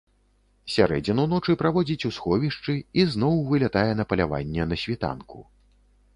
Сярэдзіну 0.75 1.25
ночы 1.33 1.55
праводзіць 1.63 2.07
у 2.09 2.11
сховішчы 2.17 2.75
і 3.03 3.07
зноў 3.17 3.39
вылятае 3.53 3.89
на 4.01 4.09
паляванне 4.11 4.63
на 4.73 4.81
світанку. 4.87 5.37